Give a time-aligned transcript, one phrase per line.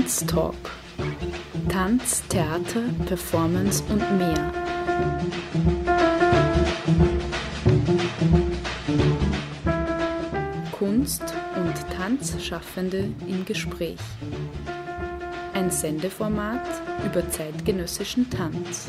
[0.00, 0.54] Tanztalk.
[1.68, 4.50] Tanz, Theater, Performance und mehr.
[10.72, 11.22] Kunst
[11.54, 13.98] und Tanzschaffende im Gespräch.
[15.52, 16.66] Ein Sendeformat
[17.04, 18.88] über zeitgenössischen Tanz.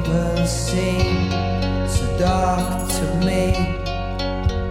[0.05, 1.31] people seem
[1.87, 3.81] so dark to me.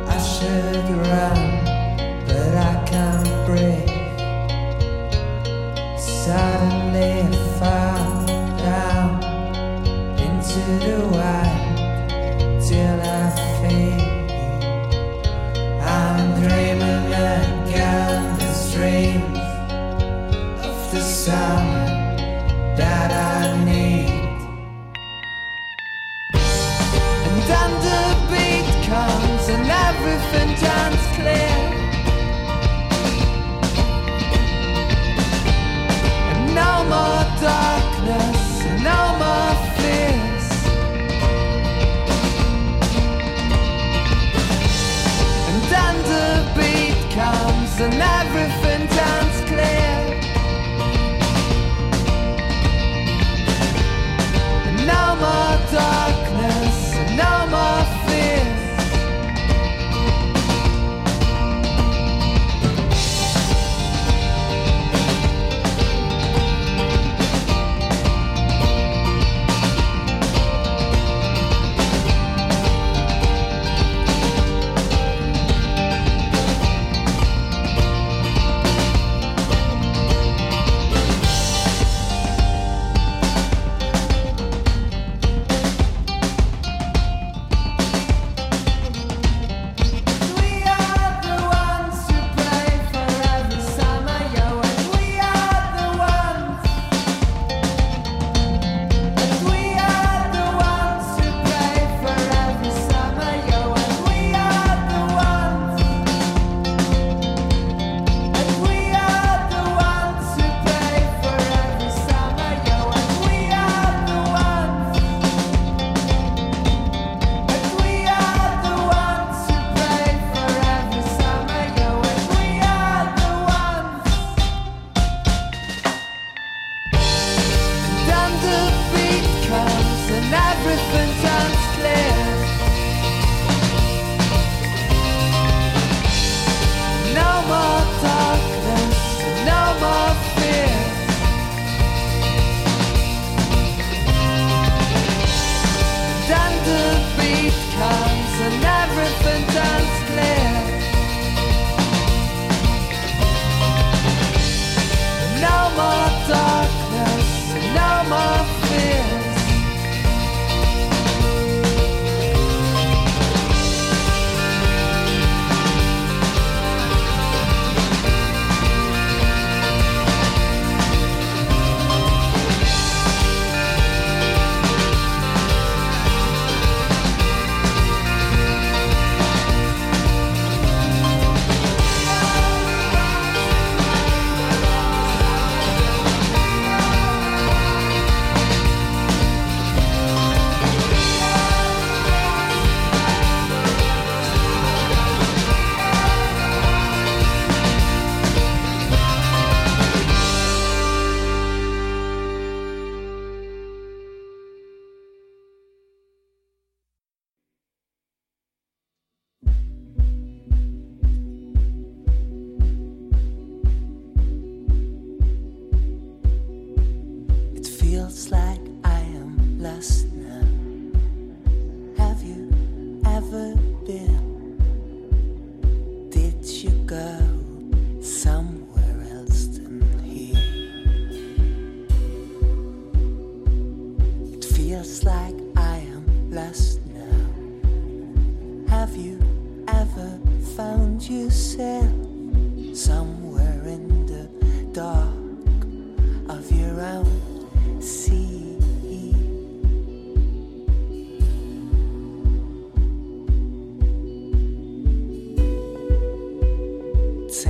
[0.07, 1.54] I should run.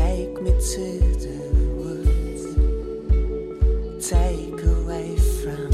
[0.04, 0.86] Take me to
[1.24, 1.38] the
[1.80, 2.44] woods.
[4.06, 5.73] Take away from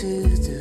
[0.00, 0.53] to do.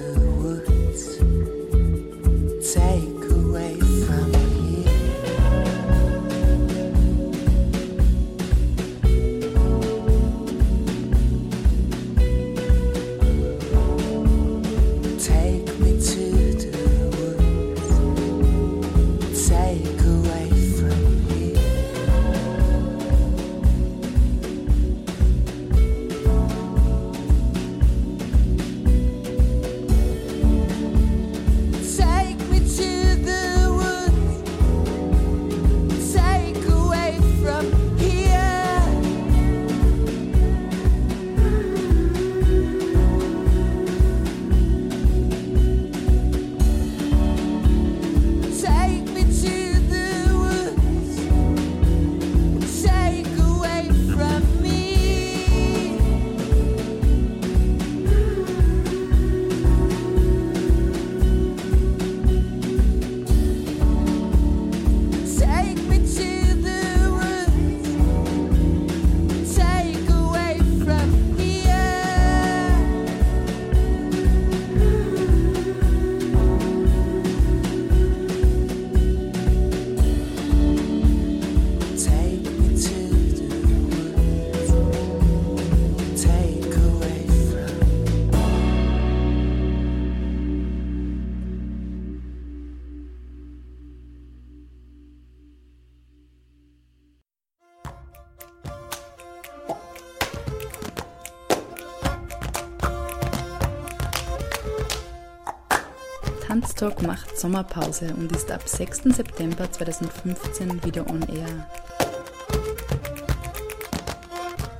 [106.84, 109.04] Talk macht Sommerpause und ist ab 6.
[109.16, 111.70] September 2015 wieder on air.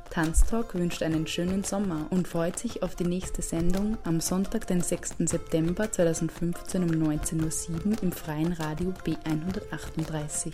[0.09, 4.79] Tanztalk wünscht einen schönen Sommer und freut sich auf die nächste Sendung am Sonntag, den
[4.79, 5.15] 6.
[5.19, 10.53] September 2015 um 19.07 Uhr im freien Radio B138.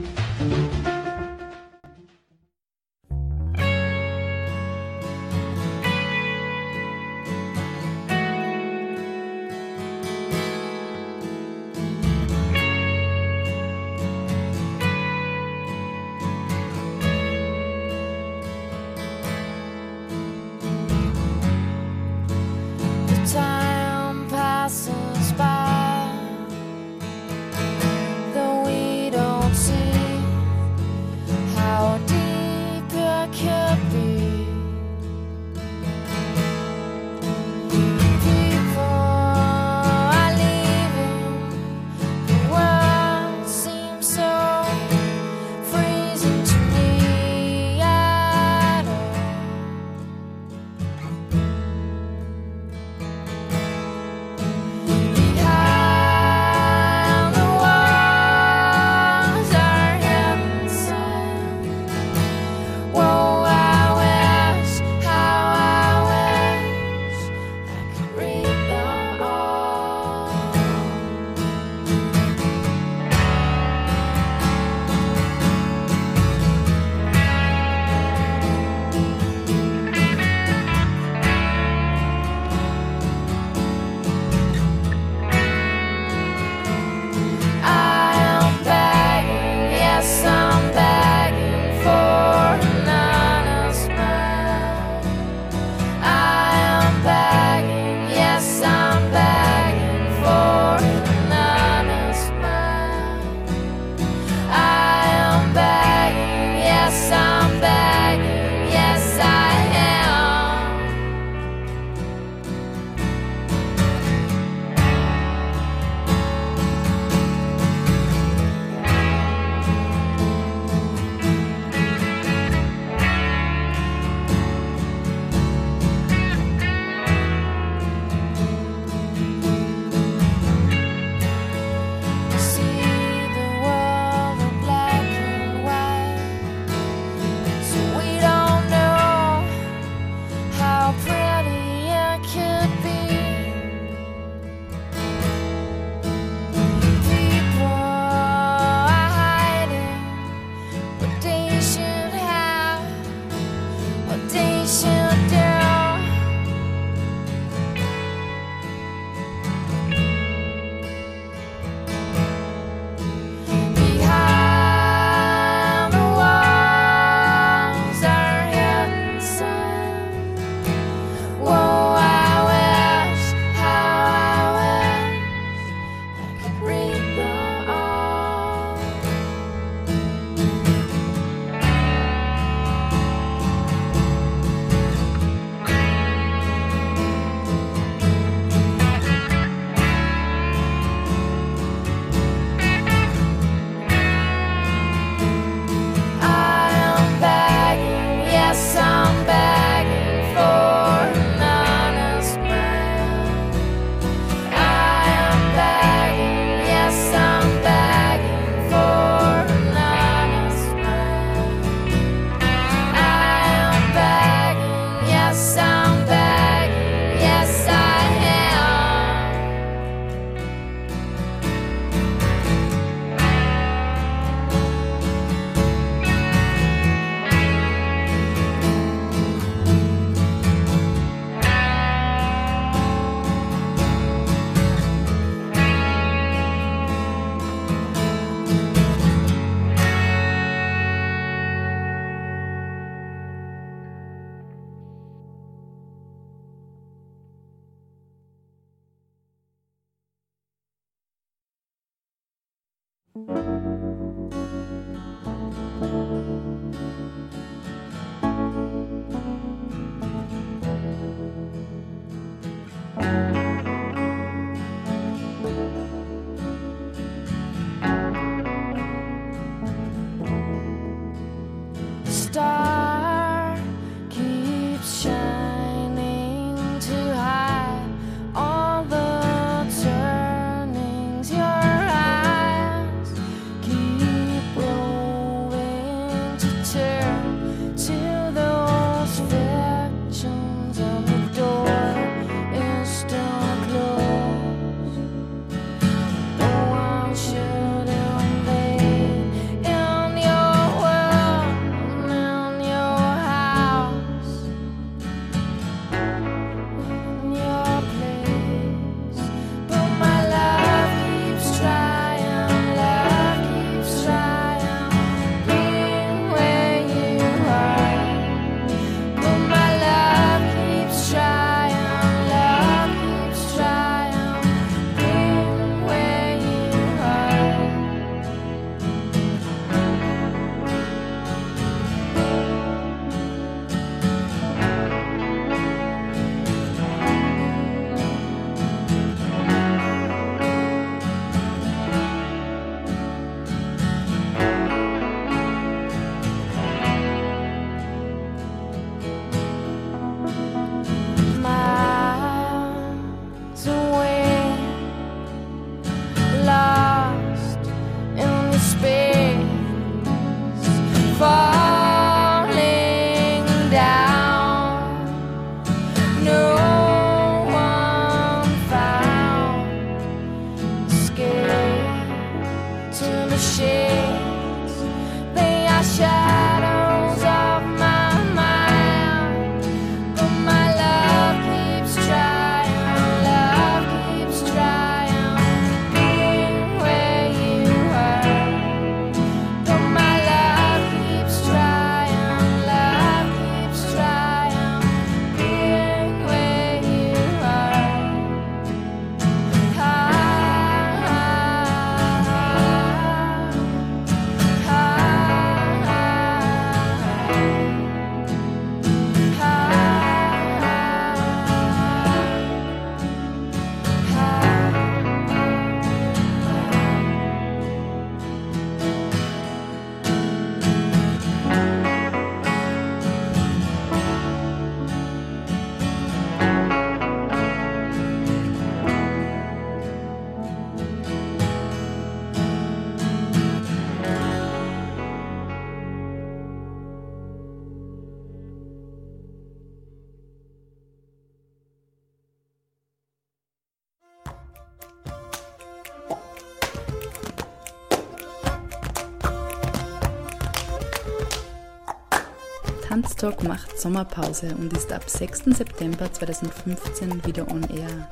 [453.21, 455.55] Tanztalk macht Sommerpause und ist ab 6.
[455.55, 458.09] September 2015 wieder on air.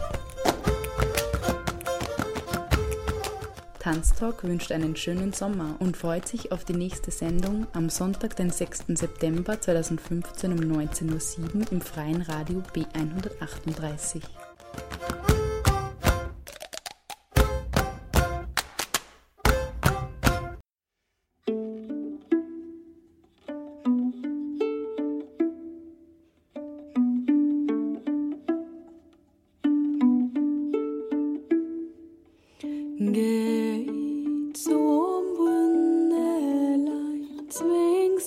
[3.86, 8.50] Tanztalk wünscht einen schönen Sommer und freut sich auf die nächste Sendung am Sonntag, den
[8.50, 8.86] 6.
[8.88, 14.24] September 2015 um 19.07 Uhr im freien Radio B138.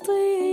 [0.04, 0.47] sleep.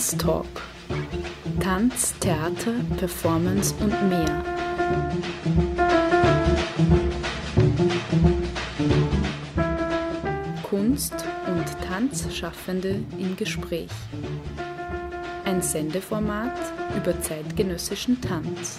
[0.00, 0.62] Tanztalk.
[1.62, 4.42] Tanz, Theater, Performance und mehr.
[10.62, 11.12] Kunst
[11.46, 13.90] und Tanzschaffende im Gespräch.
[15.44, 16.56] Ein Sendeformat
[16.96, 18.78] über zeitgenössischen Tanz.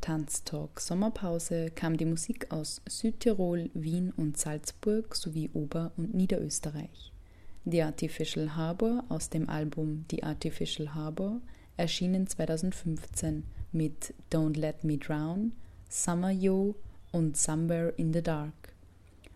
[0.00, 7.12] Tanztalk Sommerpause kam die Musik aus Südtirol, Wien und Salzburg sowie Ober- und Niederösterreich.
[7.64, 11.40] The Artificial Harbor aus dem Album The Artificial Harbor
[11.76, 15.52] erschienen 2015 mit Don't Let Me Drown,
[15.88, 16.74] Summer Yo
[17.12, 18.74] und Somewhere in the Dark.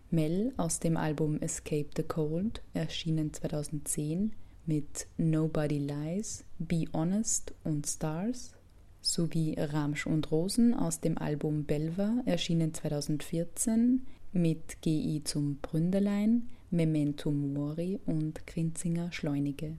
[0.09, 4.33] Mel aus dem Album Escape the Cold erschienen 2010
[4.65, 8.56] mit Nobody Lies, Be Honest und Stars
[9.07, 17.31] sowie Ramsch und Rosen aus dem Album Belva, erschienen 2014, mit GI zum Bründelein, Memento
[17.31, 19.77] Mori und Grinzinger Schleunige.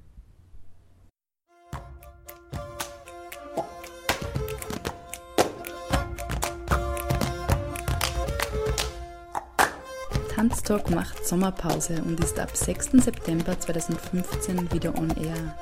[10.35, 12.93] Tanztalk macht Sommerpause und ist ab 6.
[12.93, 15.55] September 2015 wieder on air.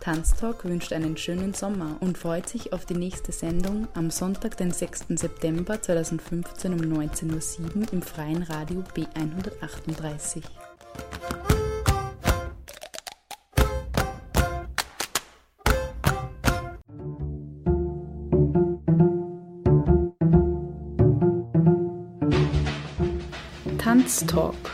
[0.00, 4.72] Tanztalk wünscht einen schönen Sommer und freut sich auf die nächste Sendung am Sonntag, den
[4.72, 5.04] 6.
[5.10, 10.42] September 2015 um 19.07 Uhr im freien Radio B138.
[24.16, 24.70] Tanztalk.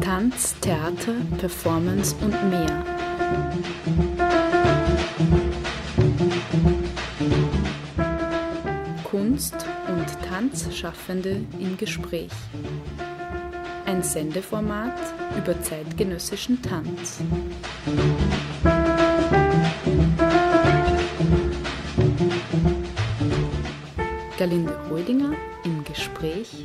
[0.00, 2.84] Tanz, Theater, Performance und mehr.
[9.04, 12.30] Kunst- und Tanzschaffende im Gespräch.
[13.84, 14.98] Ein Sendeformat
[15.36, 17.20] über zeitgenössischen Tanz.
[24.38, 25.32] Galinde Rödinger
[25.64, 26.64] im Gespräch